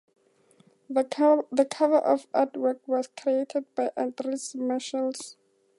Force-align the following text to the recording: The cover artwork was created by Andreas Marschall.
The 0.89 1.03
cover 1.69 2.01
artwork 2.33 2.79
was 2.87 3.09
created 3.15 3.65
by 3.75 3.91
Andreas 3.95 4.55
Marschall. 4.55 5.11